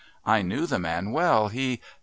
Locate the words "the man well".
0.65-1.49